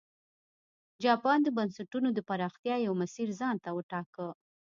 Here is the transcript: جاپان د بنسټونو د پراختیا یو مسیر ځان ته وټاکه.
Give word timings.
جاپان 1.03 1.39
د 1.43 1.47
بنسټونو 1.57 2.09
د 2.13 2.19
پراختیا 2.29 2.75
یو 2.85 2.93
مسیر 3.01 3.27
ځان 3.39 3.55
ته 3.63 3.69
وټاکه. 3.77 4.27